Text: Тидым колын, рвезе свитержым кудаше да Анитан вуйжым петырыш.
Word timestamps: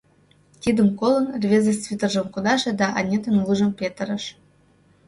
Тидым 0.61 0.89
колын, 0.99 1.25
рвезе 1.41 1.73
свитержым 1.75 2.27
кудаше 2.33 2.71
да 2.79 2.87
Анитан 2.99 3.35
вуйжым 3.45 3.71
петырыш. 3.79 4.23